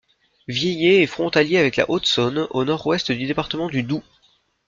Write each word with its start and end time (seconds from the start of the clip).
Vieilley 0.47 1.03
est 1.03 1.05
frontalier 1.05 1.59
avec 1.59 1.75
la 1.75 1.87
Haute-Saône, 1.87 2.47
au 2.49 2.65
nord-ouest 2.65 3.11
du 3.11 3.27
département 3.27 3.69
du 3.69 3.83
Doubs. 3.83 4.01